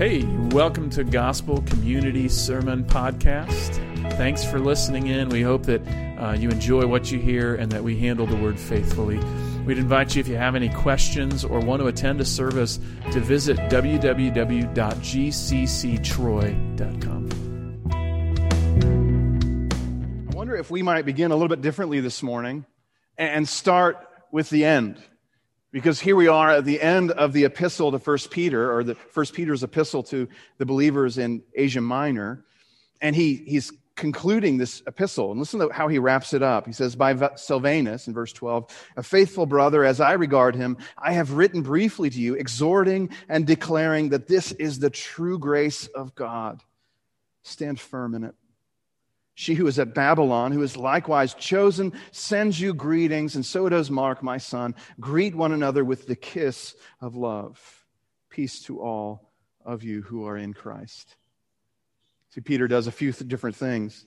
[0.00, 3.74] Hey, welcome to Gospel Community Sermon Podcast.
[4.14, 5.28] Thanks for listening in.
[5.28, 5.82] We hope that
[6.18, 9.18] uh, you enjoy what you hear and that we handle the word faithfully.
[9.66, 12.80] We'd invite you, if you have any questions or want to attend a service,
[13.12, 14.30] to visit www.gcctroy.com.
[20.30, 22.64] I wonder if we might begin a little bit differently this morning
[23.18, 23.98] and start
[24.32, 24.96] with the end.
[25.72, 28.96] Because here we are at the end of the epistle to First Peter, or the
[28.96, 30.28] First Peter's epistle to
[30.58, 32.44] the believers in Asia Minor,
[33.00, 35.30] and he, he's concluding this epistle.
[35.30, 36.66] And listen to how he wraps it up.
[36.66, 41.12] He says, By Silvanus, in verse 12, a faithful brother, as I regard him, I
[41.12, 46.14] have written briefly to you, exhorting and declaring that this is the true grace of
[46.14, 46.62] God.
[47.42, 48.34] Stand firm in it.
[49.40, 53.90] She who is at Babylon, who is likewise chosen, sends you greetings, and so does
[53.90, 54.74] Mark, my son.
[55.00, 57.58] Greet one another with the kiss of love.
[58.28, 59.32] Peace to all
[59.64, 61.16] of you who are in Christ.
[62.34, 64.04] See, Peter does a few th- different things.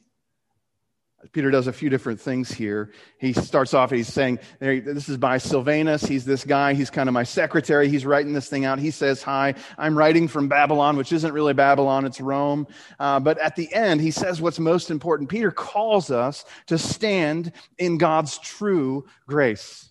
[1.31, 2.91] Peter does a few different things here.
[3.17, 6.03] He starts off, he's saying, This is by Silvanus.
[6.03, 6.73] He's this guy.
[6.73, 7.87] He's kind of my secretary.
[7.87, 8.79] He's writing this thing out.
[8.79, 12.67] He says, Hi, I'm writing from Babylon, which isn't really Babylon, it's Rome.
[12.99, 15.29] Uh, but at the end, he says what's most important.
[15.29, 19.89] Peter calls us to stand in God's true grace.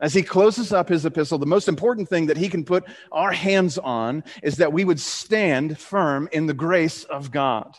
[0.00, 3.32] As he closes up his epistle, the most important thing that he can put our
[3.32, 7.76] hands on is that we would stand firm in the grace of God.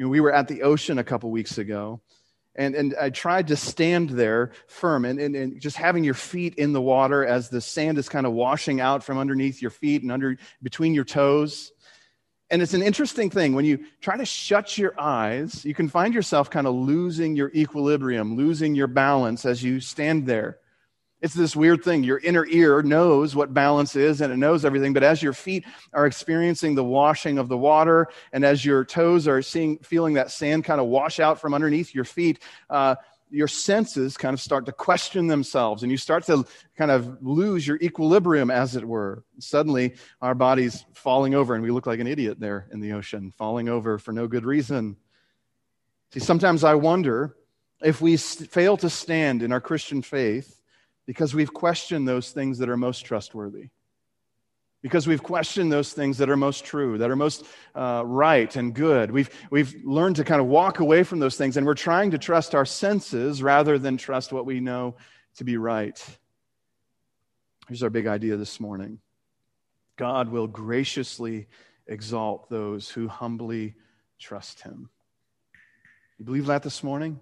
[0.00, 2.00] You know, we were at the ocean a couple weeks ago,
[2.54, 6.54] and, and I tried to stand there firm and, and, and just having your feet
[6.54, 10.00] in the water as the sand is kind of washing out from underneath your feet
[10.00, 11.70] and under between your toes.
[12.48, 16.14] And it's an interesting thing when you try to shut your eyes, you can find
[16.14, 20.60] yourself kind of losing your equilibrium, losing your balance as you stand there.
[21.20, 22.02] It's this weird thing.
[22.02, 24.94] Your inner ear knows what balance is and it knows everything.
[24.94, 29.28] But as your feet are experiencing the washing of the water and as your toes
[29.28, 32.38] are seeing, feeling that sand kind of wash out from underneath your feet,
[32.70, 32.94] uh,
[33.30, 36.44] your senses kind of start to question themselves and you start to
[36.76, 39.22] kind of lose your equilibrium, as it were.
[39.38, 43.32] Suddenly, our body's falling over and we look like an idiot there in the ocean,
[43.36, 44.96] falling over for no good reason.
[46.12, 47.36] See, sometimes I wonder
[47.82, 50.59] if we fail to stand in our Christian faith
[51.10, 53.70] because we've questioned those things that are most trustworthy.
[54.80, 58.72] Because we've questioned those things that are most true, that are most uh, right and
[58.72, 59.10] good.
[59.10, 62.18] We've, we've learned to kind of walk away from those things, and we're trying to
[62.18, 64.94] trust our senses rather than trust what we know
[65.34, 66.00] to be right.
[67.66, 69.00] Here's our big idea this morning
[69.96, 71.48] God will graciously
[71.88, 73.74] exalt those who humbly
[74.20, 74.88] trust him.
[76.20, 77.18] You believe that this morning?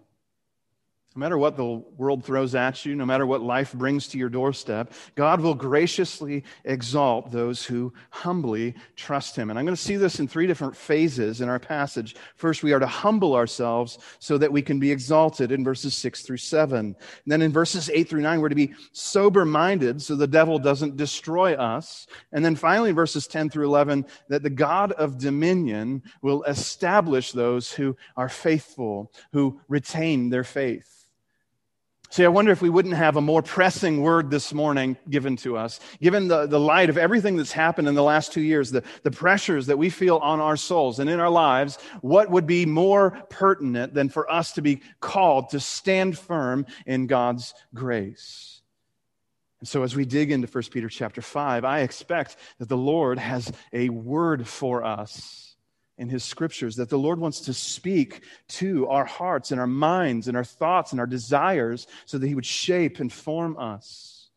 [1.18, 4.28] No matter what the world throws at you, no matter what life brings to your
[4.28, 9.50] doorstep, God will graciously exalt those who humbly trust Him.
[9.50, 12.14] And I'm going to see this in three different phases in our passage.
[12.36, 16.22] First, we are to humble ourselves so that we can be exalted in verses 6
[16.22, 16.78] through 7.
[16.78, 16.96] And
[17.26, 20.96] then in verses 8 through 9, we're to be sober minded so the devil doesn't
[20.96, 22.06] destroy us.
[22.30, 27.72] And then finally, verses 10 through 11, that the God of dominion will establish those
[27.72, 31.07] who are faithful, who retain their faith.
[32.10, 35.58] See, I wonder if we wouldn't have a more pressing word this morning given to
[35.58, 38.82] us, given the, the light of everything that's happened in the last two years, the,
[39.02, 42.64] the pressures that we feel on our souls and in our lives, what would be
[42.64, 48.62] more pertinent than for us to be called to stand firm in God's grace?
[49.60, 53.18] And so as we dig into 1 Peter chapter 5, I expect that the Lord
[53.18, 55.47] has a word for us
[55.98, 60.28] in his scriptures that the Lord wants to speak to our hearts and our minds
[60.28, 64.28] and our thoughts and our desires so that he would shape and form us.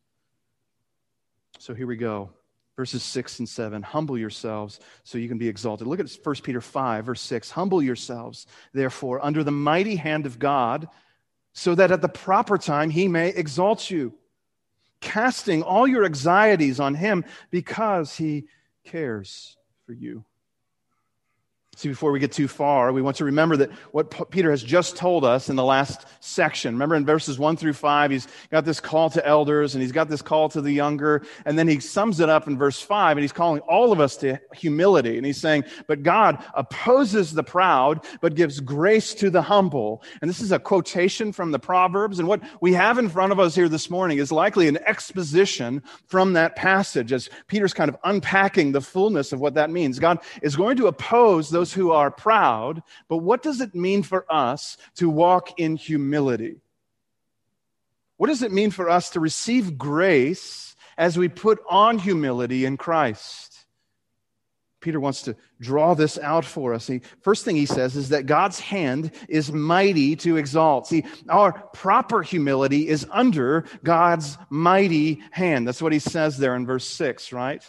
[1.59, 2.31] So here we go.
[2.75, 3.83] Verses 6 and 7.
[3.83, 5.85] Humble yourselves so you can be exalted.
[5.85, 7.51] Look at 1 Peter 5, verse 6.
[7.51, 10.87] Humble yourselves, therefore, under the mighty hand of God,
[11.53, 14.13] so that at the proper time he may exalt you,
[15.01, 18.47] casting all your anxieties on him because he
[18.83, 20.23] cares for you.
[21.77, 24.97] See, before we get too far, we want to remember that what Peter has just
[24.97, 26.75] told us in the last section.
[26.75, 30.09] Remember in verses one through five, he's got this call to elders and he's got
[30.09, 31.23] this call to the younger.
[31.45, 34.17] And then he sums it up in verse five and he's calling all of us
[34.17, 35.15] to humility.
[35.15, 40.03] And he's saying, but God opposes the proud, but gives grace to the humble.
[40.21, 42.19] And this is a quotation from the Proverbs.
[42.19, 45.81] And what we have in front of us here this morning is likely an exposition
[46.05, 49.99] from that passage as Peter's kind of unpacking the fullness of what that means.
[49.99, 54.03] God is going to oppose those those who are proud, but what does it mean
[54.03, 56.61] for us to walk in humility?
[58.17, 62.77] What does it mean for us to receive grace as we put on humility in
[62.77, 63.57] Christ?
[64.79, 66.87] Peter wants to draw this out for us.
[66.87, 70.87] He, first thing he says is that God's hand is mighty to exalt.
[70.87, 75.67] See, our proper humility is under God's mighty hand.
[75.67, 77.63] That's what he says there in verse 6, right?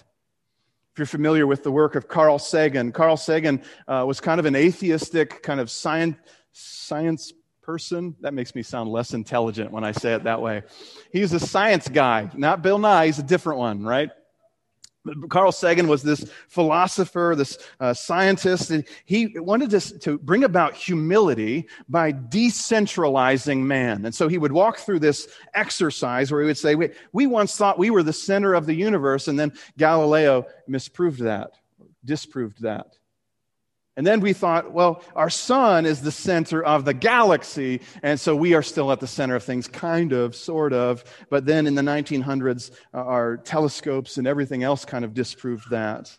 [0.92, 4.44] If you're familiar with the work of Carl Sagan, Carl Sagan uh, was kind of
[4.44, 6.18] an atheistic, kind of science,
[6.52, 8.14] science person.
[8.20, 10.64] That makes me sound less intelligent when I say it that way.
[11.10, 14.10] He's a science guy, not Bill Nye, he's a different one, right?
[15.28, 18.70] Carl Sagan was this philosopher, this uh, scientist.
[18.70, 24.04] And he wanted to, to bring about humility by decentralizing man.
[24.04, 27.56] And so he would walk through this exercise where he would say, Wait, we once
[27.56, 31.52] thought we were the center of the universe, and then Galileo misproved that,
[32.04, 32.96] disproved that.
[33.96, 38.34] And then we thought, well, our sun is the center of the galaxy, and so
[38.34, 41.04] we are still at the center of things, kind of, sort of.
[41.28, 46.16] But then in the 1900s, uh, our telescopes and everything else kind of disproved that.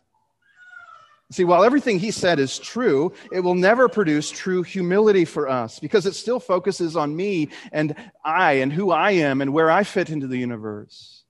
[1.31, 5.79] See, while everything he said is true, it will never produce true humility for us
[5.79, 9.83] because it still focuses on me and I and who I am and where I
[9.83, 11.22] fit into the universe.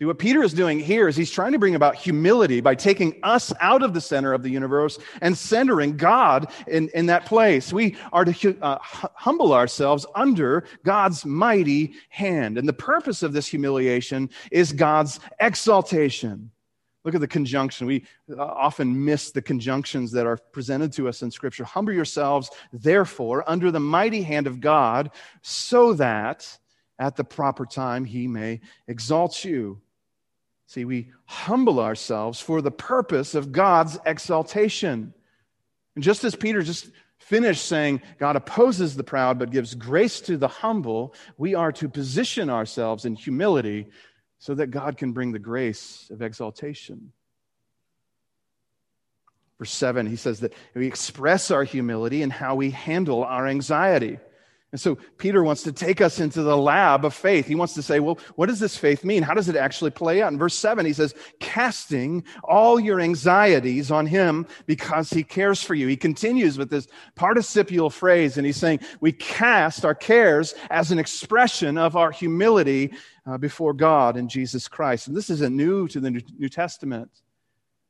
[0.00, 3.20] See, what Peter is doing here is he's trying to bring about humility by taking
[3.22, 7.70] us out of the center of the universe and centering God in, in that place.
[7.70, 12.56] We are to uh, humble ourselves under God's mighty hand.
[12.56, 16.50] And the purpose of this humiliation is God's exaltation.
[17.04, 17.86] Look at the conjunction.
[17.86, 21.64] We uh, often miss the conjunctions that are presented to us in Scripture.
[21.64, 25.10] Humble yourselves, therefore, under the mighty hand of God,
[25.42, 26.58] so that
[26.98, 29.78] at the proper time he may exalt you.
[30.70, 35.12] See, we humble ourselves for the purpose of God's exaltation.
[35.96, 40.36] And just as Peter just finished saying, God opposes the proud but gives grace to
[40.36, 43.88] the humble, we are to position ourselves in humility
[44.38, 47.10] so that God can bring the grace of exaltation.
[49.58, 54.20] Verse 7, he says that we express our humility in how we handle our anxiety.
[54.72, 57.46] And so Peter wants to take us into the lab of faith.
[57.46, 59.24] He wants to say, well, what does this faith mean?
[59.24, 60.32] How does it actually play out?
[60.32, 65.74] In verse 7, he says, casting all your anxieties on him because he cares for
[65.74, 65.88] you.
[65.88, 66.86] He continues with this
[67.16, 72.92] participial phrase, and he's saying, we cast our cares as an expression of our humility
[73.26, 75.08] uh, before God in Jesus Christ.
[75.08, 77.10] And this isn't new to the New Testament.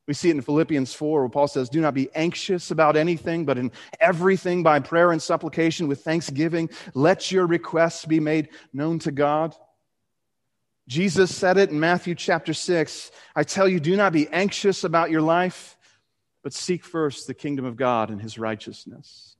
[0.06, 3.44] We see it in Philippians 4, where Paul says, Do not be anxious about anything,
[3.44, 3.70] but in
[4.00, 9.55] everything by prayer and supplication with thanksgiving, let your requests be made known to God.
[10.88, 15.11] Jesus said it in Matthew chapter 6 I tell you, do not be anxious about
[15.11, 15.79] your life,
[16.43, 19.37] but seek first the kingdom of God and his righteousness.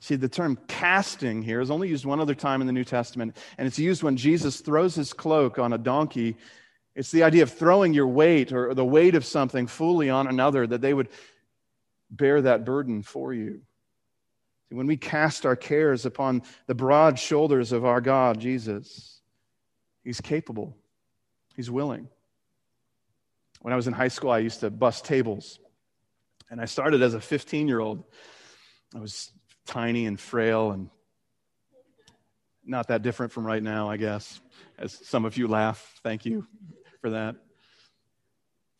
[0.00, 3.36] See, the term casting here is only used one other time in the New Testament,
[3.56, 6.36] and it's used when Jesus throws his cloak on a donkey
[6.94, 10.66] it's the idea of throwing your weight or the weight of something fully on another,
[10.66, 11.08] that they would
[12.10, 13.62] bear that burden for you.
[14.70, 19.20] When we cast our cares upon the broad shoulders of our God, Jesus,
[20.04, 20.76] He's capable,
[21.56, 22.08] He's willing.
[23.60, 25.60] When I was in high school, I used to bust tables.
[26.50, 28.04] And I started as a 15 year old.
[28.94, 29.30] I was
[29.66, 30.90] tiny and frail and
[32.64, 34.40] not that different from right now, I guess,
[34.78, 36.00] as some of you laugh.
[36.02, 36.46] Thank you
[37.02, 37.34] for that.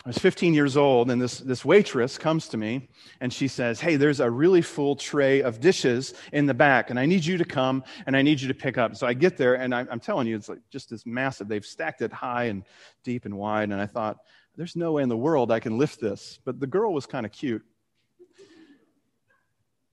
[0.04, 2.88] I was 15 years old, and this, this waitress comes to me
[3.20, 6.98] and she says, Hey, there's a really full tray of dishes in the back, and
[6.98, 8.96] I need you to come and I need you to pick up.
[8.96, 11.46] So I get there, and I, I'm telling you, it's like just this massive.
[11.46, 12.64] They've stacked it high and
[13.04, 14.18] deep and wide, and I thought,
[14.56, 16.38] There's no way in the world I can lift this.
[16.44, 17.64] But the girl was kind of cute.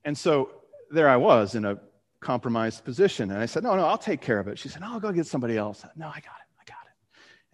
[0.06, 0.52] And so
[0.92, 1.80] there I was in a
[2.20, 3.30] compromised position.
[3.32, 4.58] And I said, No, no, I'll take care of it.
[4.58, 5.86] She said, No, I'll go get somebody else.
[5.96, 6.49] No, I got it.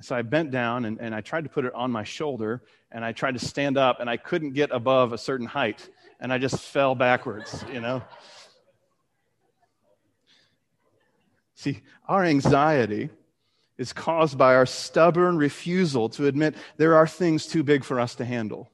[0.06, 3.04] So I bent down and, and I tried to put it on my shoulder and
[3.04, 6.38] I tried to stand up and I couldn't get above a certain height and I
[6.38, 8.04] just fell backwards, you know.
[11.56, 13.10] See, our anxiety
[13.80, 18.14] is caused by our stubborn refusal to admit there are things too big for us
[18.16, 18.70] to handle.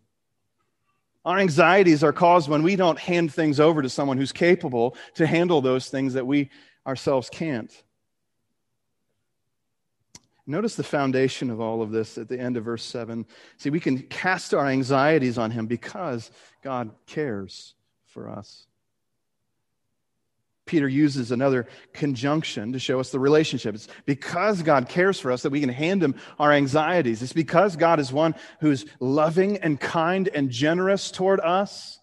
[1.23, 5.25] Our anxieties are caused when we don't hand things over to someone who's capable to
[5.25, 6.49] handle those things that we
[6.85, 7.71] ourselves can't.
[10.47, 13.25] Notice the foundation of all of this at the end of verse 7.
[13.57, 16.31] See, we can cast our anxieties on him because
[16.63, 17.75] God cares
[18.07, 18.65] for us.
[20.65, 23.75] Peter uses another conjunction to show us the relationship.
[23.75, 27.21] It's because God cares for us that we can hand him our anxieties.
[27.21, 31.99] It's because God is one who's loving and kind and generous toward us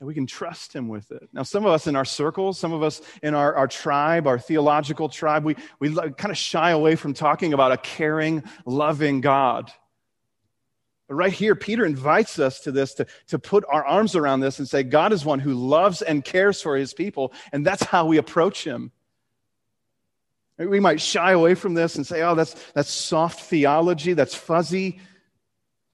[0.00, 1.28] that we can trust him with it.
[1.30, 4.38] Now, some of us in our circles, some of us in our, our tribe, our
[4.38, 9.70] theological tribe, we, we kind of shy away from talking about a caring, loving God.
[11.06, 14.58] But right here, Peter invites us to this, to, to put our arms around this
[14.58, 18.06] and say, God is one who loves and cares for his people, and that's how
[18.06, 18.92] we approach him.
[20.56, 25.00] We might shy away from this and say, oh, that's, that's soft theology, that's fuzzy.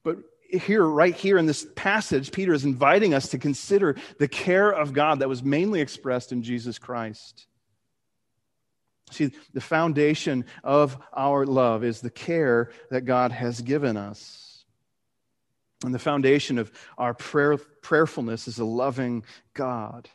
[0.03, 0.17] But
[0.49, 4.93] here, right here in this passage, Peter is inviting us to consider the care of
[4.93, 7.47] God that was mainly expressed in Jesus Christ.
[9.11, 14.65] See, the foundation of our love is the care that God has given us.
[15.83, 19.23] And the foundation of our prayer, prayerfulness is a loving
[19.53, 20.09] God.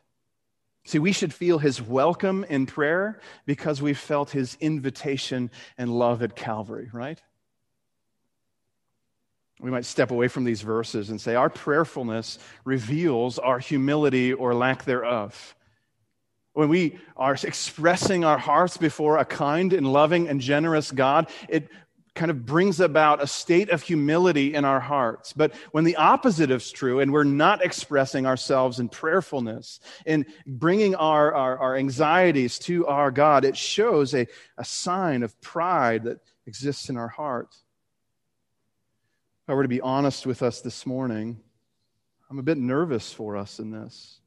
[0.84, 6.22] See, we should feel his welcome in prayer because we felt his invitation and love
[6.22, 7.22] at Calvary, right?
[9.62, 14.54] We might step away from these verses and say our prayerfulness reveals our humility or
[14.54, 15.54] lack thereof.
[16.52, 21.68] When we are expressing our hearts before a kind and loving and generous God, it
[22.16, 25.32] kind of brings about a state of humility in our hearts.
[25.32, 30.96] But when the opposite is true and we're not expressing ourselves in prayerfulness, in bringing
[30.96, 34.26] our, our, our, anxieties to our God, it shows a,
[34.58, 37.54] a sign of pride that exists in our heart.
[39.52, 41.38] I were to be honest with us this morning,
[42.30, 44.18] I'm a bit nervous for us in this.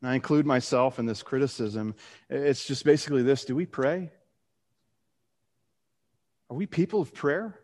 [0.00, 1.94] And I include myself in this criticism.
[2.30, 4.10] It's just basically this do we pray?
[6.48, 7.60] Are we people of prayer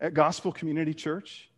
[0.00, 1.48] at Gospel Community Church?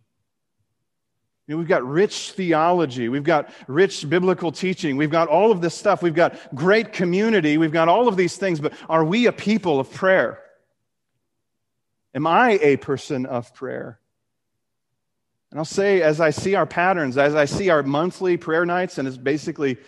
[1.46, 3.08] You know, we've got rich theology.
[3.08, 4.98] We've got rich biblical teaching.
[4.98, 6.02] We've got all of this stuff.
[6.02, 7.56] We've got great community.
[7.56, 8.60] We've got all of these things.
[8.60, 10.42] But are we a people of prayer?
[12.14, 13.99] Am I a person of prayer?
[15.50, 18.98] And I'll say, as I see our patterns, as I see our monthly prayer nights,
[18.98, 19.78] and it's basically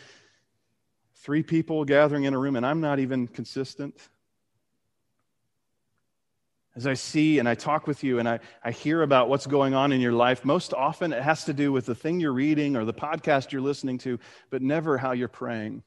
[1.17, 3.97] three people gathering in a room, and I'm not even consistent
[6.75, 9.75] as I see and I talk with you and I, I hear about what's going
[9.75, 12.77] on in your life, most often it has to do with the thing you're reading
[12.77, 14.19] or the podcast you're listening to,
[14.51, 15.83] but never how you're praying.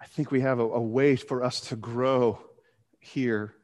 [0.00, 2.40] I think we have a, a way for us to grow
[2.98, 3.54] here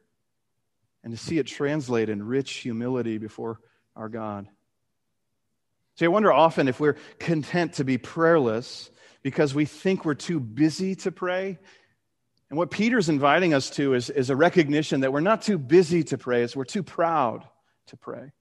[1.03, 3.59] and to see it translate in rich humility before
[3.95, 4.47] our God.
[5.95, 8.91] See, I wonder often if we're content to be prayerless
[9.23, 11.57] because we think we're too busy to pray
[12.49, 16.03] and what Peter's inviting us to is, is a recognition that we're not too busy
[16.05, 17.45] to pray, it's we're too proud
[17.87, 18.31] to pray.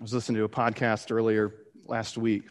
[0.00, 1.52] I was listening to a podcast earlier
[1.86, 2.44] last week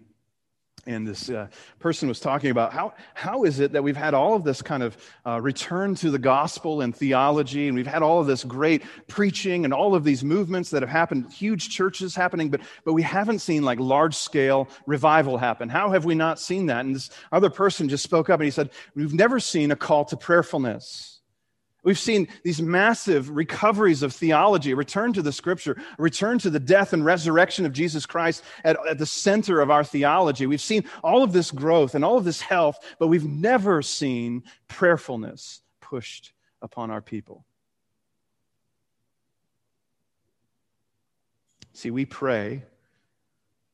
[0.87, 1.47] and this uh,
[1.79, 4.81] person was talking about how, how is it that we've had all of this kind
[4.81, 8.83] of uh, return to the gospel and theology, and we've had all of this great
[9.07, 13.01] preaching and all of these movements that have happened, huge churches happening, but, but we
[13.01, 15.69] haven't seen like large scale revival happen.
[15.69, 16.85] How have we not seen that?
[16.85, 20.05] And this other person just spoke up and he said, We've never seen a call
[20.05, 21.16] to prayerfulness.
[21.83, 26.91] We've seen these massive recoveries of theology, return to the scripture, return to the death
[26.91, 30.47] and resurrection of Jesus Christ at, at, the center of our theology.
[30.47, 34.43] We've seen all of this growth and all of this health, but we've never seen
[34.67, 37.45] prayerfulness pushed upon our people.
[41.73, 42.63] See, we pray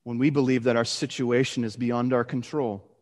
[0.04, 2.93] when we believe that our situation is beyond our control.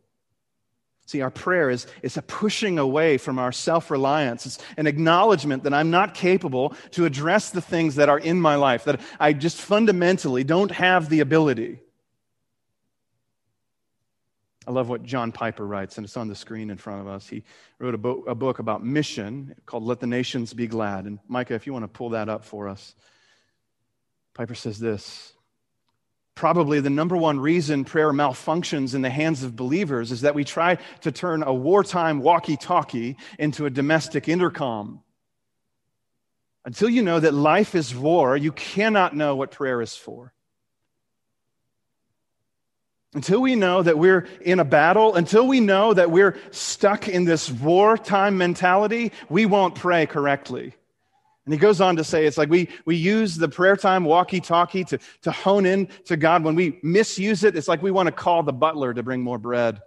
[1.12, 4.46] See, our prayer is, is a pushing away from our self reliance.
[4.46, 8.56] It's an acknowledgement that I'm not capable to address the things that are in my
[8.56, 11.82] life, that I just fundamentally don't have the ability.
[14.66, 17.28] I love what John Piper writes, and it's on the screen in front of us.
[17.28, 17.44] He
[17.78, 21.08] wrote a, bo- a book about mission called Let the Nations Be Glad.
[21.08, 22.96] And Micah, if you want to pull that up for us,
[24.34, 25.34] Piper says this
[26.36, 30.44] Probably the number one reason prayer malfunctions in the hands of believers is that we
[30.44, 35.02] try to turn a wartime walkie talkie into a domestic intercom.
[36.64, 40.34] Until you know that life is war, you cannot know what prayer is for.
[43.14, 47.26] Until we know that we're in a battle, until we know that we're stuck in
[47.26, 50.76] this wartime mentality, we won't pray correctly.
[51.46, 54.40] And he goes on to say it's like we, we use the prayer time walkie
[54.40, 56.44] talkie to, to hone in to God.
[56.44, 59.40] When we misuse it, it's like we want to call the butler to bring more
[59.40, 59.80] bread.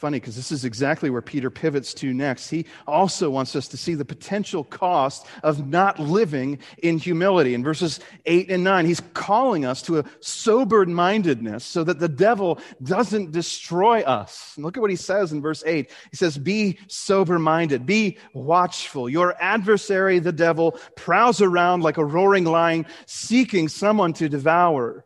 [0.00, 2.48] Funny because this is exactly where Peter pivots to next.
[2.48, 7.52] He also wants us to see the potential cost of not living in humility.
[7.52, 12.08] In verses 8 and 9, he's calling us to a sober mindedness so that the
[12.08, 14.54] devil doesn't destroy us.
[14.56, 15.90] And look at what he says in verse 8.
[16.10, 19.06] He says, Be sober minded, be watchful.
[19.06, 25.04] Your adversary, the devil, prowls around like a roaring lion, seeking someone to devour.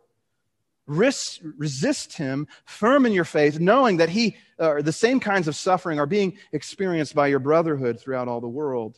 [0.87, 5.99] Resist him firm in your faith, knowing that he, uh, the same kinds of suffering
[5.99, 8.97] are being experienced by your brotherhood throughout all the world.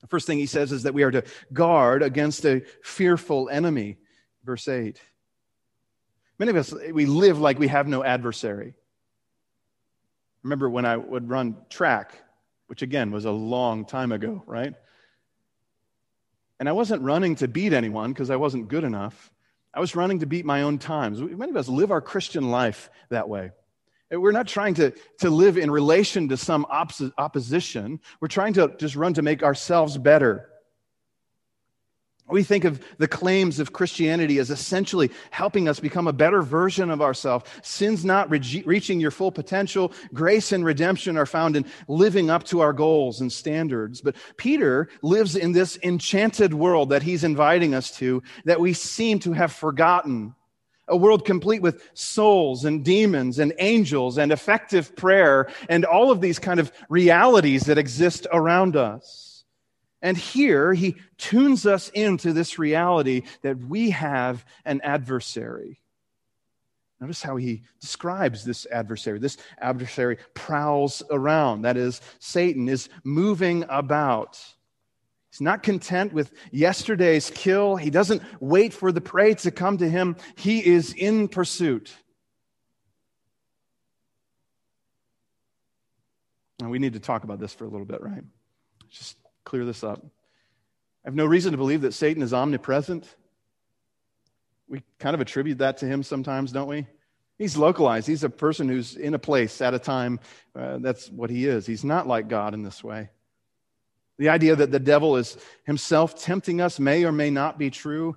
[0.00, 3.98] The first thing he says is that we are to guard against a fearful enemy.
[4.44, 5.00] Verse 8.
[6.38, 8.74] Many of us, we live like we have no adversary.
[10.42, 12.20] Remember when I would run track,
[12.66, 14.74] which again was a long time ago, right?
[16.58, 19.32] And I wasn't running to beat anyone because I wasn't good enough.
[19.74, 21.20] I was running to beat my own times.
[21.20, 23.52] Many of us live our Christian life that way.
[24.10, 28.00] We're not trying to, to live in relation to some opposition.
[28.20, 30.50] We're trying to just run to make ourselves better.
[32.32, 36.90] We think of the claims of Christianity as essentially helping us become a better version
[36.90, 37.44] of ourselves.
[37.62, 39.92] Sin's not re- reaching your full potential.
[40.14, 44.00] Grace and redemption are found in living up to our goals and standards.
[44.00, 49.18] But Peter lives in this enchanted world that he's inviting us to that we seem
[49.20, 50.34] to have forgotten.
[50.88, 56.22] A world complete with souls and demons and angels and effective prayer and all of
[56.22, 59.31] these kind of realities that exist around us.
[60.02, 65.80] And here he tunes us into this reality that we have an adversary.
[67.00, 69.18] Notice how he describes this adversary.
[69.18, 71.62] This adversary prowls around.
[71.62, 74.40] That is, Satan is moving about.
[75.30, 77.76] He's not content with yesterday's kill.
[77.76, 80.16] He doesn't wait for the prey to come to him.
[80.36, 81.92] He is in pursuit.
[86.60, 88.22] And we need to talk about this for a little bit, right?
[88.90, 90.04] Just clear this up.
[91.04, 93.06] I have no reason to believe that Satan is omnipresent.
[94.68, 96.86] We kind of attribute that to him sometimes, don't we?
[97.38, 98.06] He's localized.
[98.06, 100.20] He's a person who's in a place at a time.
[100.54, 101.66] Uh, that's what he is.
[101.66, 103.10] He's not like God in this way.
[104.18, 108.16] The idea that the devil is himself tempting us may or may not be true,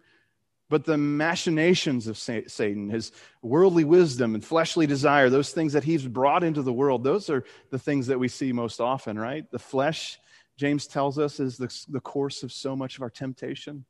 [0.69, 6.05] but the machinations of Satan, his worldly wisdom and fleshly desire, those things that he's
[6.05, 9.49] brought into the world, those are the things that we see most often, right?
[9.49, 10.19] The flesh
[10.57, 13.85] James tells us, is the, the course of so much of our temptation.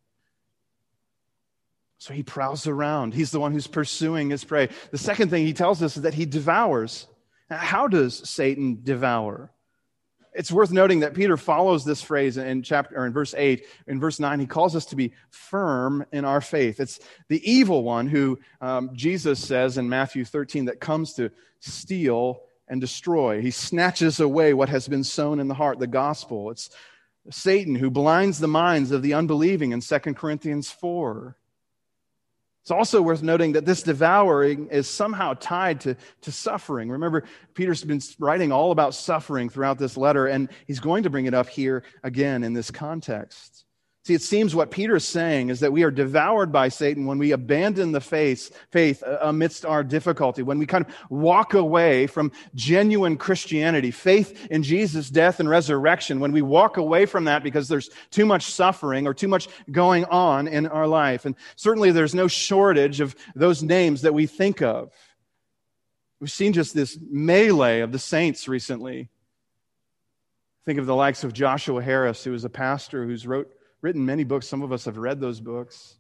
[1.98, 3.14] So he prowls around.
[3.14, 4.70] He's the one who's pursuing his prey.
[4.92, 7.08] The second thing he tells us is that he devours.
[7.50, 9.52] Now, how does Satan devour?
[10.36, 13.66] It's worth noting that Peter follows this phrase in chapter or in verse 8.
[13.88, 16.82] In verse 9, he calls us to be firm in our faith.
[16.82, 17.00] It's
[17.30, 22.82] the evil one who um, Jesus says in Matthew 13 that comes to steal, and
[22.82, 23.42] destroy.
[23.42, 26.52] He snatches away what has been sown in the heart, the gospel.
[26.52, 26.70] It's
[27.30, 31.36] Satan who blinds the minds of the unbelieving in 2 Corinthians 4.
[32.66, 36.90] It's also worth noting that this devouring is somehow tied to, to suffering.
[36.90, 37.24] Remember,
[37.54, 41.36] Peter's been writing all about suffering throughout this letter, and he's going to bring it
[41.36, 43.65] up here again in this context.
[44.06, 47.18] See, it seems what Peter is saying is that we are devoured by Satan when
[47.18, 52.06] we abandon the faith, faith uh, amidst our difficulty, when we kind of walk away
[52.06, 57.42] from genuine Christianity, faith in Jesus' death and resurrection, when we walk away from that
[57.42, 61.26] because there's too much suffering or too much going on in our life.
[61.26, 64.92] And certainly there's no shortage of those names that we think of.
[66.20, 69.10] We've seen just this melee of the saints recently.
[70.64, 73.52] Think of the likes of Joshua Harris, who was a pastor who's wrote
[73.86, 74.48] written many books.
[74.48, 75.94] Some of us have read those books.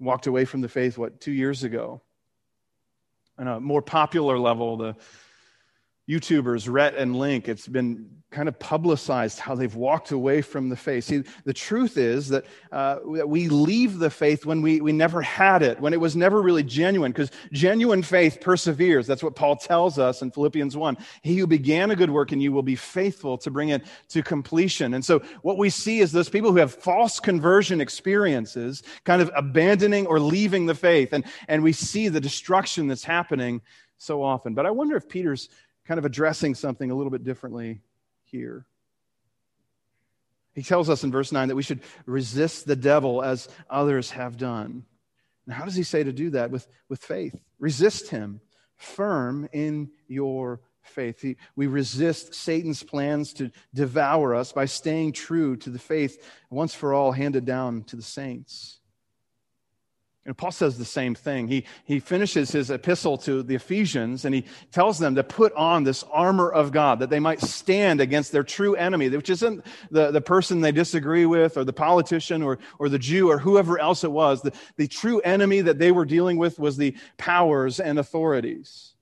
[0.00, 2.02] Walked away from the faith, what, two years ago?
[3.38, 4.96] On a more popular level, the
[6.08, 10.76] YouTubers, Rhett and Link, it's been kind of publicized how they've walked away from the
[10.76, 11.04] faith.
[11.04, 15.62] See, the truth is that uh, we leave the faith when we, we never had
[15.62, 19.06] it, when it was never really genuine, because genuine faith perseveres.
[19.06, 20.98] That's what Paul tells us in Philippians 1.
[21.22, 24.22] He who began a good work in you will be faithful to bring it to
[24.22, 24.92] completion.
[24.92, 29.30] And so what we see is those people who have false conversion experiences kind of
[29.34, 31.14] abandoning or leaving the faith.
[31.14, 33.62] And, and we see the destruction that's happening
[33.96, 34.54] so often.
[34.54, 35.48] But I wonder if Peter's
[35.88, 37.80] kind of addressing something a little bit differently
[38.24, 38.66] here.
[40.54, 44.36] He tells us in verse 9 that we should resist the devil as others have
[44.36, 44.84] done.
[45.46, 46.50] And how does he say to do that?
[46.50, 47.40] With, with faith.
[47.58, 48.42] Resist him,
[48.76, 51.22] firm in your faith.
[51.22, 56.74] He, we resist Satan's plans to devour us by staying true to the faith once
[56.74, 58.78] for all handed down to the saints.
[60.28, 61.48] And Paul says the same thing.
[61.48, 65.84] He, he finishes his epistle to the Ephesians and he tells them to put on
[65.84, 70.10] this armor of God that they might stand against their true enemy, which isn't the,
[70.10, 74.04] the person they disagree with or the politician or, or the Jew or whoever else
[74.04, 74.42] it was.
[74.42, 78.92] The, the true enemy that they were dealing with was the powers and authorities.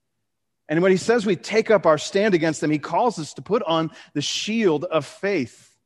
[0.68, 3.42] And when he says we take up our stand against them, he calls us to
[3.42, 5.76] put on the shield of faith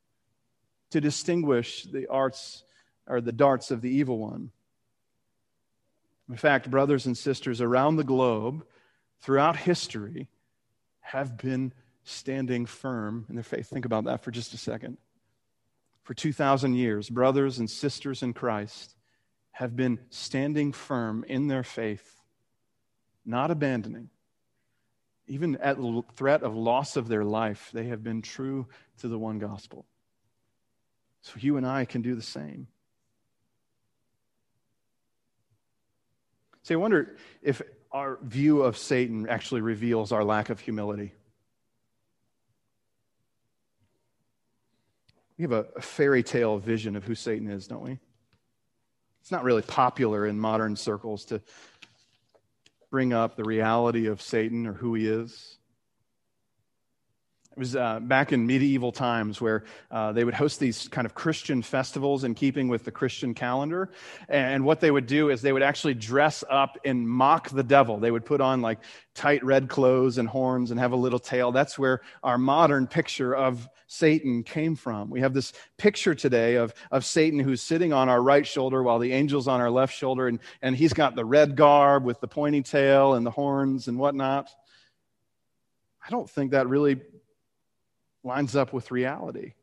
[0.91, 2.63] to distinguish the arts
[3.07, 4.51] or the darts of the evil one.
[6.29, 8.65] In fact, brothers and sisters around the globe,
[9.21, 10.29] throughout history,
[11.01, 13.67] have been standing firm in their faith.
[13.67, 14.97] Think about that for just a second.
[16.03, 18.95] For 2,000 years, brothers and sisters in Christ
[19.51, 22.19] have been standing firm in their faith,
[23.25, 24.09] not abandoning.
[25.27, 28.67] Even at the threat of loss of their life, they have been true
[28.99, 29.85] to the one gospel.
[31.21, 32.67] So you and I can do the same.
[36.63, 41.13] See, I wonder if our view of Satan actually reveals our lack of humility.
[45.37, 47.97] We have a, fairy tale vision of who Satan is, don't we?
[49.21, 51.41] It's not really popular in modern circles to
[52.91, 55.57] bring up the reality of Satan or who he is.
[57.51, 61.13] It was uh, back in medieval times where uh, they would host these kind of
[61.13, 63.89] Christian festivals in keeping with the Christian calendar.
[64.29, 67.97] And what they would do is they would actually dress up and mock the devil.
[67.97, 68.79] They would put on like
[69.15, 71.51] tight red clothes and horns and have a little tail.
[71.51, 75.09] That's where our modern picture of Satan came from.
[75.09, 78.99] We have this picture today of, of Satan who's sitting on our right shoulder while
[78.99, 80.29] the angel's on our left shoulder.
[80.29, 83.99] And, and he's got the red garb with the pointy tail and the horns and
[83.99, 84.49] whatnot.
[86.07, 86.99] I don't think that really
[88.23, 89.53] lines up with reality.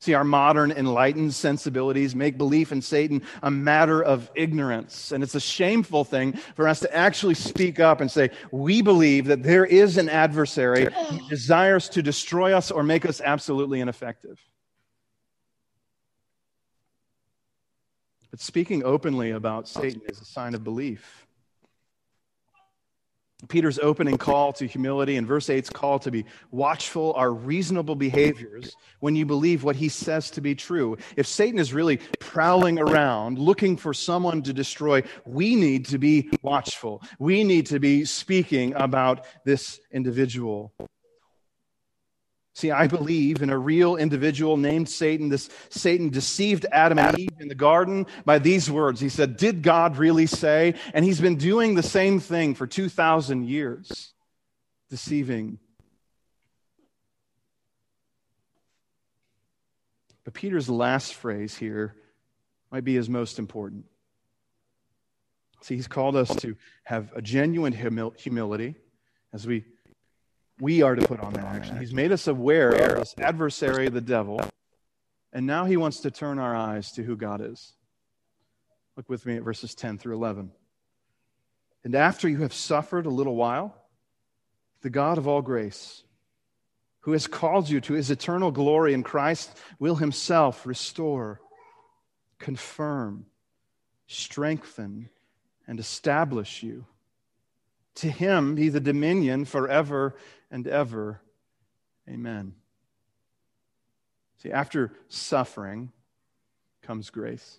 [0.00, 5.12] See, our modern enlightened sensibilities make belief in Satan a matter of ignorance.
[5.12, 9.26] And it's a shameful thing for us to actually speak up and say, we believe
[9.26, 14.40] that there is an adversary who desires to destroy us or make us absolutely ineffective.
[18.30, 21.26] But speaking openly about Satan is a sign of belief.
[23.48, 28.76] Peter's opening call to humility and verse 8's call to be watchful are reasonable behaviors
[29.00, 30.96] when you believe what he says to be true.
[31.16, 36.30] If Satan is really prowling around looking for someone to destroy, we need to be
[36.42, 37.02] watchful.
[37.18, 40.72] We need to be speaking about this individual.
[42.60, 45.30] See, I believe in a real individual named Satan.
[45.30, 49.00] This Satan deceived Adam and Eve in the garden by these words.
[49.00, 50.74] He said, Did God really say?
[50.92, 54.12] And he's been doing the same thing for 2,000 years,
[54.90, 55.58] deceiving.
[60.24, 61.94] But Peter's last phrase here
[62.70, 63.86] might be his most important.
[65.62, 68.74] See, he's called us to have a genuine humil- humility
[69.32, 69.64] as we
[70.60, 71.78] we are to put on that action.
[71.78, 74.40] He's made us aware of this adversary, the devil,
[75.32, 77.72] and now he wants to turn our eyes to who God is.
[78.96, 80.50] Look with me at verses 10 through 11.
[81.84, 83.74] And after you have suffered a little while,
[84.82, 86.02] the God of all grace,
[87.00, 91.40] who has called you to his eternal glory in Christ, will himself restore,
[92.38, 93.24] confirm,
[94.06, 95.08] strengthen,
[95.66, 96.84] and establish you.
[97.96, 100.16] To him be the dominion forever
[100.50, 101.20] and ever.
[102.08, 102.54] Amen.
[104.42, 105.92] See, after suffering
[106.82, 107.58] comes grace.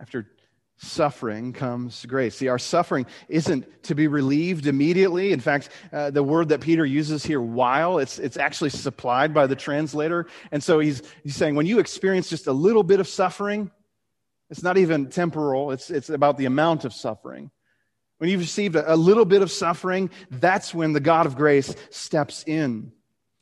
[0.00, 0.30] After
[0.78, 2.36] suffering comes grace.
[2.36, 5.32] See, our suffering isn't to be relieved immediately.
[5.32, 9.48] In fact, uh, the word that Peter uses here, while, it's, it's actually supplied by
[9.48, 10.26] the translator.
[10.52, 13.72] And so he's, he's saying when you experience just a little bit of suffering,
[14.50, 17.50] it's not even temporal, it's, it's about the amount of suffering.
[18.18, 22.44] When you've received a little bit of suffering, that's when the God of grace steps
[22.46, 22.92] in.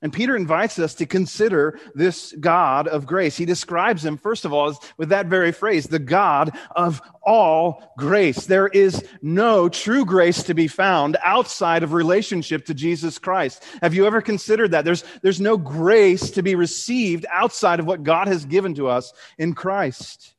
[0.03, 3.37] And Peter invites us to consider this God of grace.
[3.37, 8.45] He describes him, first of all, with that very phrase, the God of all grace.
[8.45, 13.65] There is no true grace to be found outside of relationship to Jesus Christ.
[13.81, 14.85] Have you ever considered that?
[14.85, 19.15] There's, there's no grace to be received outside of what God has given to us
[19.39, 20.35] in Christ.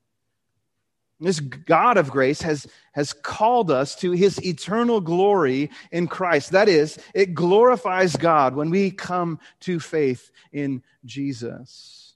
[1.20, 2.68] This God of grace has,
[2.98, 6.50] has called us to his eternal glory in Christ.
[6.52, 12.07] That is, it glorifies God when we come to faith in Jesus.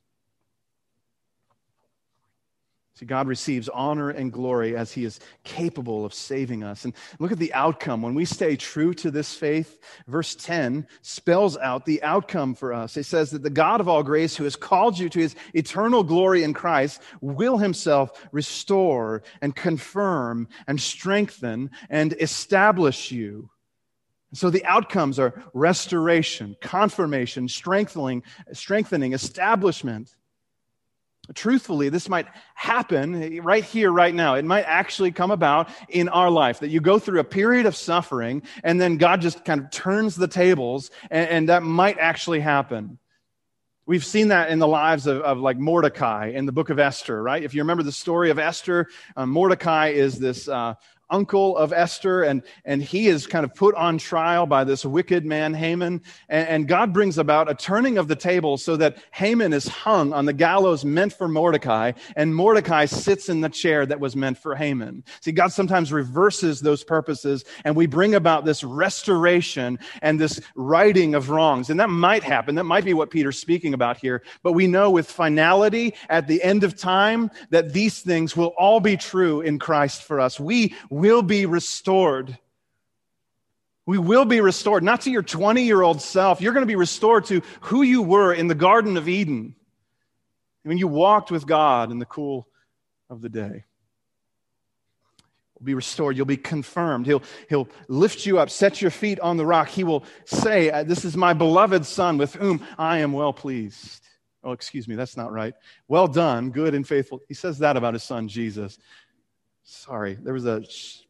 [3.02, 6.86] See, God receives honor and glory as He is capable of saving us.
[6.86, 8.04] And look at the outcome.
[8.04, 12.98] When we stay true to this faith, verse 10 spells out the outcome for us.
[12.98, 16.04] It says that the God of all grace, who has called you to His eternal
[16.04, 23.50] glory in Christ, will Himself restore and confirm and strengthen and establish you.
[24.36, 28.22] So the outcomes are restoration, confirmation, strengthening,
[28.54, 30.16] strengthening, establishment.
[31.34, 34.36] Truthfully, this might happen right here, right now.
[34.36, 37.76] It might actually come about in our life that you go through a period of
[37.76, 42.40] suffering and then God just kind of turns the tables, and, and that might actually
[42.40, 42.98] happen.
[43.88, 47.22] We've seen that in the lives of, of, like Mordecai in the book of Esther,
[47.22, 47.44] right?
[47.44, 50.76] If you remember the story of Esther, uh, Mordecai is this uh,
[51.12, 55.26] uncle of Esther, and, and he is kind of put on trial by this wicked
[55.26, 56.02] man, Haman.
[56.30, 60.14] And, and God brings about a turning of the table so that Haman is hung
[60.14, 64.38] on the gallows meant for Mordecai, and Mordecai sits in the chair that was meant
[64.38, 65.04] for Haman.
[65.20, 71.16] See, God sometimes reverses those purposes, and we bring about this restoration and this righting
[71.16, 71.70] of wrongs.
[71.70, 72.56] And that might happen.
[72.56, 74.24] That might be what Peter's speaking about here.
[74.44, 78.80] But we know with finality at the end of time that these things will all
[78.80, 80.40] be true in Christ for us.
[80.40, 82.38] We will be restored.
[83.88, 86.40] We will be restored, not to your 20 year old self.
[86.40, 89.56] You're going to be restored to who you were in the Garden of Eden
[90.62, 92.48] when you walked with God in the cool
[93.10, 93.66] of the day.
[95.56, 96.16] You'll be restored.
[96.16, 97.08] You'll be confirmed.
[97.08, 99.70] He'll, he'll lift you up, set your feet on the rock.
[99.70, 104.02] He will say, uh, This is my beloved Son with whom I am well pleased.
[104.44, 105.54] Oh, excuse me, that's not right.
[105.88, 107.22] Well done, good and faithful.
[107.28, 108.80] He says that about his son, Jesus.
[109.74, 110.66] Sorry, there was a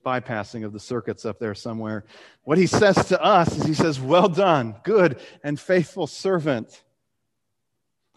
[0.05, 2.05] bypassing of the circuits up there somewhere.
[2.43, 6.83] What he says to us is he says, Well done, good and faithful servant.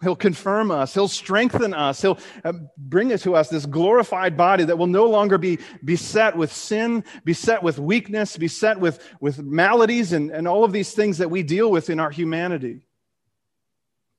[0.03, 0.93] He'll confirm us.
[0.93, 1.99] He'll strengthen us.
[2.03, 6.37] He'll uh, bring it to us this glorified body that will no longer be beset
[6.37, 11.17] with sin, beset with weakness, beset with, with maladies and, and all of these things
[11.17, 12.85] that we deal with in our humanity.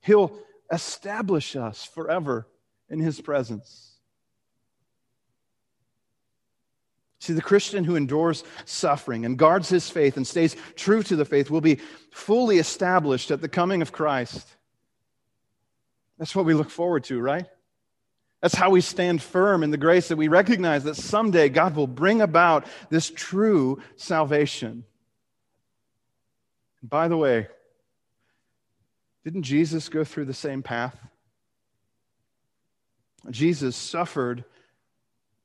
[0.00, 0.36] He'll
[0.72, 2.48] establish us forever
[2.90, 3.85] in his presence.
[7.26, 11.24] See, the Christian who endures suffering and guards his faith and stays true to the
[11.24, 11.80] faith will be
[12.12, 14.46] fully established at the coming of Christ.
[16.18, 17.46] That's what we look forward to, right?
[18.40, 21.88] That's how we stand firm in the grace that we recognize that someday God will
[21.88, 24.84] bring about this true salvation.
[26.80, 27.48] And by the way,
[29.24, 30.96] didn't Jesus go through the same path?
[33.30, 34.44] Jesus suffered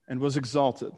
[0.08, 0.94] and was exalted.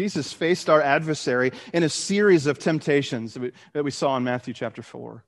[0.00, 4.24] Jesus faced our adversary in a series of temptations that we, that we saw in
[4.24, 5.22] Matthew chapter 4.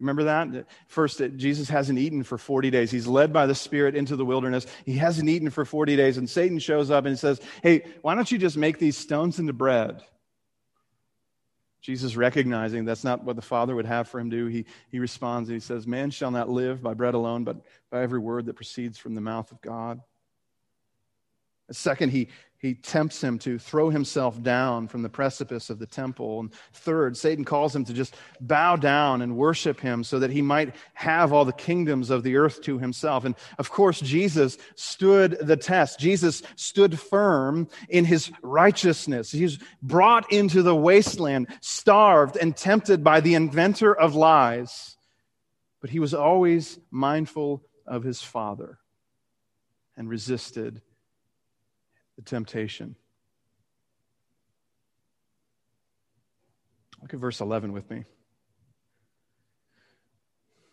[0.00, 0.66] Remember that?
[0.88, 2.90] First, Jesus hasn't eaten for 40 days.
[2.90, 4.66] He's led by the Spirit into the wilderness.
[4.84, 8.28] He hasn't eaten for 40 days, and Satan shows up and says, Hey, why don't
[8.32, 10.02] you just make these stones into bread?
[11.80, 15.48] Jesus, recognizing that's not what the Father would have for him do, he, he responds
[15.48, 18.54] and he says, Man shall not live by bread alone, but by every word that
[18.54, 20.00] proceeds from the mouth of God.
[21.70, 22.28] Second, he,
[22.64, 26.40] he tempts him to throw himself down from the precipice of the temple.
[26.40, 30.40] And third, Satan calls him to just bow down and worship him so that he
[30.40, 33.26] might have all the kingdoms of the earth to himself.
[33.26, 35.98] And of course, Jesus stood the test.
[35.98, 39.30] Jesus stood firm in his righteousness.
[39.30, 44.96] He was brought into the wasteland, starved and tempted by the inventor of lies.
[45.82, 48.78] But he was always mindful of his Father
[49.98, 50.80] and resisted
[52.16, 52.96] the temptation.
[57.02, 58.04] Look at verse 11 with me.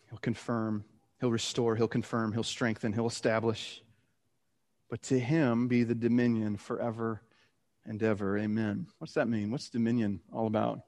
[0.08, 0.84] He'll confirm,
[1.20, 3.82] he'll restore, he'll confirm, he'll strengthen, he'll establish.
[4.88, 7.22] But to him be the dominion forever
[7.84, 8.38] and ever.
[8.38, 8.86] Amen.
[8.98, 9.50] What's that mean?
[9.50, 10.80] What's dominion all about?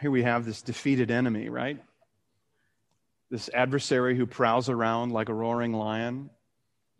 [0.00, 1.80] Here we have this defeated enemy, right?
[3.30, 6.30] This adversary who prowls around like a roaring lion,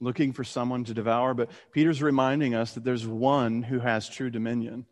[0.01, 1.35] looking for someone to devour.
[1.35, 4.87] But Peter's reminding us that there's one who has true dominion.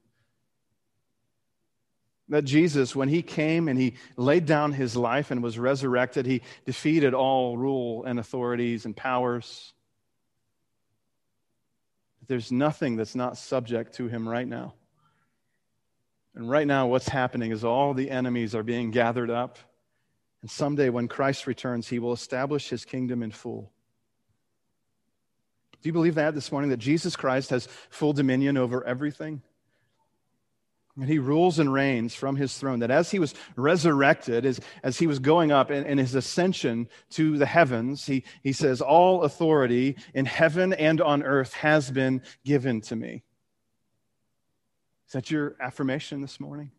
[2.29, 6.43] That Jesus, when he came and he laid down his life and was resurrected, he
[6.65, 9.73] defeated all rule and authorities and powers.
[12.29, 14.75] There's nothing that's not subject to him right now.
[16.35, 19.59] And right now, what's happening is all the enemies are being gathered up.
[20.41, 23.72] And someday, when Christ returns, he will establish his kingdom in full.
[25.83, 29.42] Do you believe that this morning, that Jesus Christ has full dominion over everything?
[30.97, 32.81] And he rules and reigns from his throne.
[32.81, 36.88] That as he was resurrected, as, as he was going up in, in his ascension
[37.11, 42.23] to the heavens, he, he says, All authority in heaven and on earth has been
[42.45, 43.25] given to me.
[45.09, 46.71] Is that your affirmation this morning?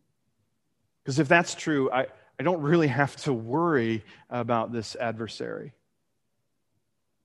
[1.02, 2.06] Because if that's true, I,
[2.38, 5.72] I don't really have to worry about this adversary.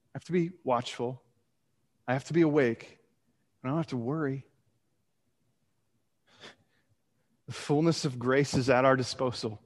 [0.07, 1.21] I have to be watchful.
[2.09, 2.97] I have to be awake.
[3.63, 4.43] I don't have to worry.
[7.45, 9.61] The fullness of grace is at our disposal.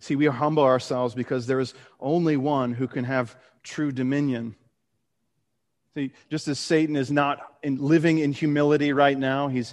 [0.00, 4.56] See, we humble ourselves because there is only one who can have true dominion.
[5.94, 9.72] See, just as Satan is not in, living in humility right now, he's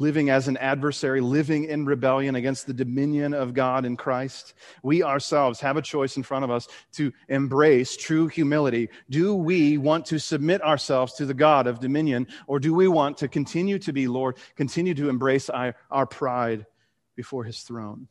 [0.00, 4.54] living as an adversary, living in rebellion against the dominion of God in Christ.
[4.82, 8.88] We ourselves have a choice in front of us to embrace true humility.
[9.10, 13.18] Do we want to submit ourselves to the God of dominion, or do we want
[13.18, 16.66] to continue to be Lord, continue to embrace our, our pride
[17.14, 18.08] before his throne?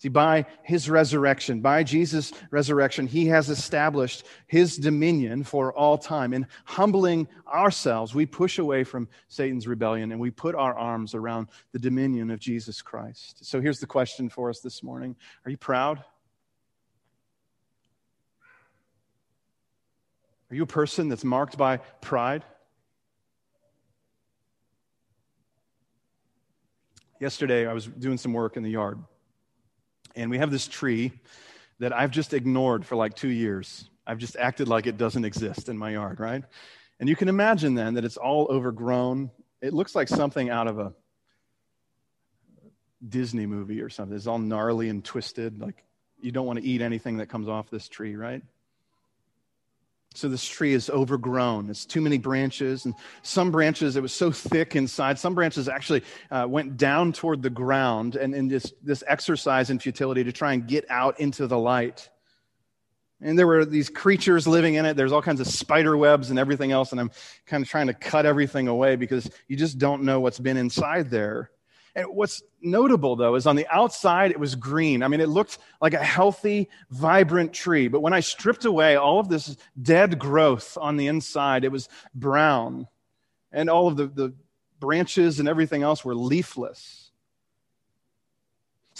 [0.00, 6.32] See, by his resurrection, by Jesus' resurrection, he has established his dominion for all time.
[6.32, 11.48] In humbling ourselves, we push away from Satan's rebellion and we put our arms around
[11.72, 13.44] the dominion of Jesus Christ.
[13.44, 16.02] So here's the question for us this morning Are you proud?
[20.50, 22.42] Are you a person that's marked by pride?
[27.20, 28.98] Yesterday, I was doing some work in the yard
[30.14, 31.12] and we have this tree
[31.78, 33.88] that I've just ignored for like two years.
[34.06, 36.44] I've just acted like it doesn't exist in my yard, right?
[36.98, 39.30] And you can imagine then that it's all overgrown.
[39.62, 40.92] It looks like something out of a
[43.06, 44.16] Disney movie or something.
[44.16, 45.60] It's all gnarly and twisted.
[45.60, 45.82] Like
[46.20, 48.42] you don't want to eat anything that comes off this tree, right?
[50.14, 51.70] So this tree is overgrown.
[51.70, 55.20] It's too many branches, and some branches it was so thick inside.
[55.20, 59.78] Some branches actually uh, went down toward the ground, and in this this exercise in
[59.78, 62.10] futility to try and get out into the light.
[63.22, 64.96] And there were these creatures living in it.
[64.96, 67.10] There's all kinds of spider webs and everything else, and I'm
[67.46, 71.10] kind of trying to cut everything away because you just don't know what's been inside
[71.10, 71.50] there.
[71.94, 75.02] And what's notable, though, is on the outside, it was green.
[75.02, 77.88] I mean, it looked like a healthy, vibrant tree.
[77.88, 81.88] But when I stripped away all of this dead growth on the inside, it was
[82.14, 82.86] brown.
[83.52, 84.34] And all of the, the
[84.78, 86.99] branches and everything else were leafless.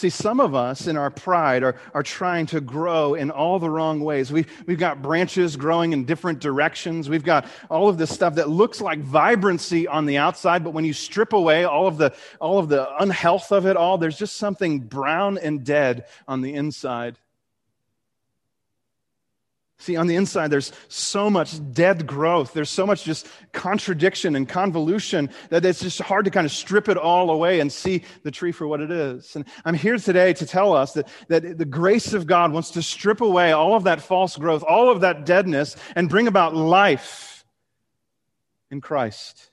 [0.01, 3.69] See, some of us in our pride are, are trying to grow in all the
[3.69, 4.33] wrong ways.
[4.33, 7.11] We've, we've got branches growing in different directions.
[7.11, 10.87] We've got all of this stuff that looks like vibrancy on the outside, but when
[10.87, 14.39] you strip away all of the, all of the unhealth of it all, there's just
[14.39, 17.19] something brown and dead on the inside.
[19.81, 22.53] See, on the inside, there's so much dead growth.
[22.53, 26.91] There's so much just contradiction and convolution that it's just hard to kind of strip
[26.91, 29.35] it all away and see the tree for what it is.
[29.37, 32.83] And I'm here today to tell us that, that the grace of God wants to
[32.83, 37.47] strip away all of that false growth, all of that deadness, and bring about life
[38.71, 39.51] in Christ.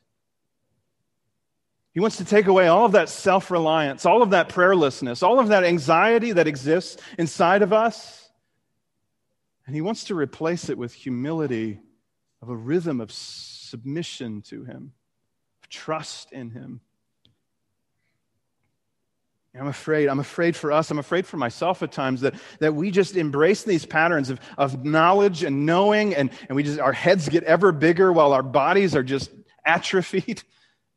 [1.94, 5.40] He wants to take away all of that self reliance, all of that prayerlessness, all
[5.40, 8.27] of that anxiety that exists inside of us
[9.68, 11.82] and he wants to replace it with humility
[12.42, 14.94] of a rhythm of submission to him,
[15.62, 16.80] of trust in him.
[19.60, 20.08] I'm afraid.
[20.08, 20.92] I'm afraid for us.
[20.92, 24.86] I'm afraid for myself at times that, that we just embrace these patterns of, of
[24.86, 28.96] knowledge and knowing, and, and we just our heads get ever bigger while our bodies
[28.96, 29.32] are just
[29.66, 30.44] atrophied,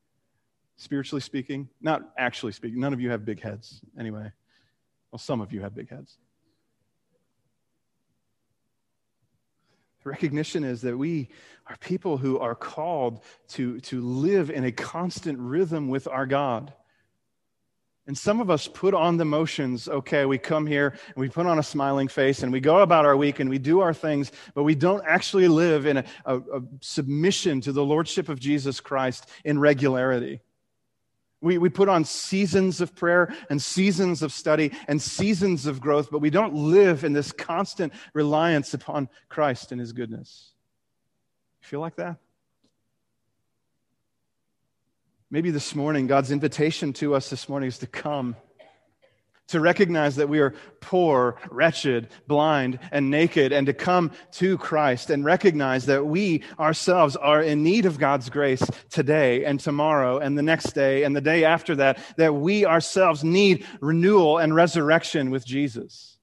[0.77, 1.71] spiritually speaking.
[1.81, 2.81] Not actually speaking.
[2.81, 4.31] None of you have big heads, anyway.
[5.11, 6.19] Well, some of you have big heads.
[10.05, 11.29] Recognition is that we
[11.67, 16.73] are people who are called to, to live in a constant rhythm with our God.
[18.07, 19.87] And some of us put on the motions.
[19.87, 23.05] Okay, we come here and we put on a smiling face and we go about
[23.05, 26.39] our week and we do our things, but we don't actually live in a, a,
[26.39, 30.41] a submission to the Lordship of Jesus Christ in regularity.
[31.40, 36.11] We, we put on seasons of prayer and seasons of study and seasons of growth,
[36.11, 40.53] but we don't live in this constant reliance upon Christ and his goodness.
[41.62, 42.16] You feel like that?
[45.31, 48.37] Maybe this morning, God's invitation to us this morning is to come
[49.51, 55.11] to recognize that we are poor, wretched, blind, and naked, and to come to Christ
[55.11, 60.39] and recognize that we ourselves are in need of God's grace today and tomorrow and
[60.39, 65.31] the next day and the day after that, that we ourselves need renewal and resurrection
[65.31, 66.17] with Jesus.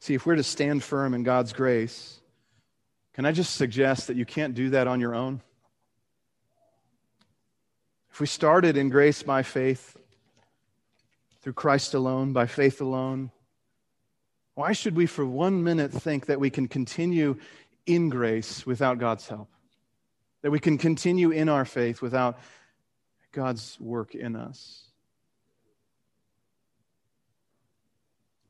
[0.00, 2.18] See, if we're to stand firm in God's grace,
[3.12, 5.42] can I just suggest that you can't do that on your own?
[8.12, 9.96] If we started in grace by faith,
[11.40, 13.30] through Christ alone, by faith alone,
[14.54, 17.38] why should we for one minute think that we can continue
[17.86, 19.48] in grace without God's help?
[20.42, 22.38] That we can continue in our faith without
[23.32, 24.84] God's work in us?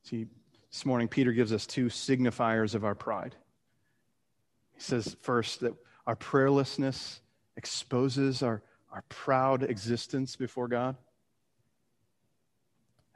[0.03, 0.27] See,
[0.73, 3.37] this morning, Peter gives us two signifiers of our pride.
[4.75, 7.21] He says, first, that our prayerlessness
[7.57, 8.61] exposes our
[8.93, 10.97] our proud existence before God.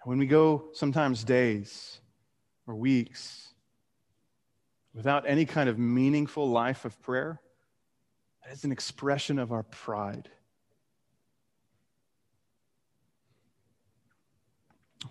[0.04, 1.98] When we go sometimes days
[2.66, 3.48] or weeks
[4.94, 7.40] without any kind of meaningful life of prayer,
[8.44, 10.30] that is an expression of our pride.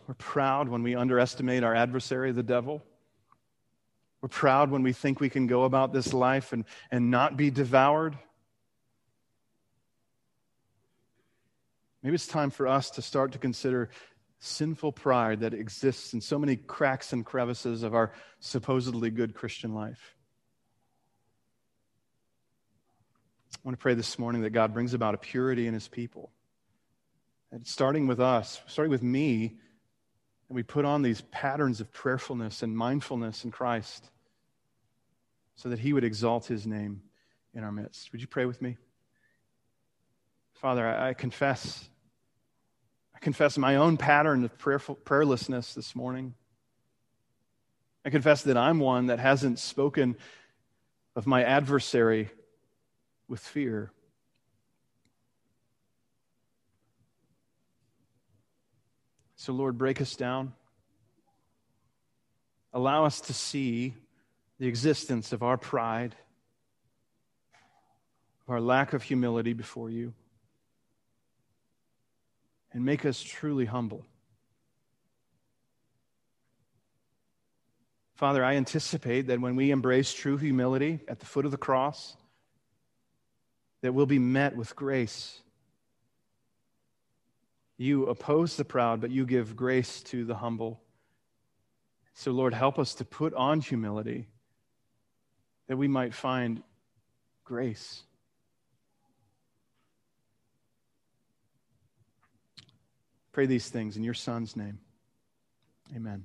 [0.08, 2.84] We're proud when we underestimate our adversary, the devil.
[4.22, 7.52] We're proud when we think we can go about this life and, and not be
[7.52, 8.18] devoured.
[12.06, 13.90] Maybe it's time for us to start to consider
[14.38, 19.74] sinful pride that exists in so many cracks and crevices of our supposedly good Christian
[19.74, 20.16] life.
[23.56, 26.30] I want to pray this morning that God brings about a purity in his people.
[27.64, 29.58] Starting with us, starting with me,
[30.48, 34.12] and we put on these patterns of prayerfulness and mindfulness in Christ
[35.56, 37.02] so that he would exalt his name
[37.56, 38.12] in our midst.
[38.12, 38.78] Would you pray with me?
[40.54, 41.90] Father, I confess.
[43.26, 46.36] Confess my own pattern of prayerlessness this morning.
[48.06, 50.16] I confess that I'm one that hasn't spoken
[51.16, 52.30] of my adversary
[53.28, 53.92] with fear.
[59.38, 60.54] So, Lord, break us down.
[62.74, 63.96] Allow us to see
[64.60, 66.16] the existence of our pride,
[68.46, 70.14] of our lack of humility before you,
[72.76, 74.06] and make us truly humble.
[78.14, 82.16] Father, I anticipate that when we embrace true humility at the foot of the cross,
[83.82, 85.42] that we'll be met with grace
[87.78, 90.82] you oppose the proud, but you give grace to the humble.
[92.14, 94.28] So, Lord, help us to put on humility
[95.68, 96.64] that we might find
[97.44, 98.04] grace.
[103.36, 104.80] Pray these things in your Son's name.
[105.94, 106.24] Amen.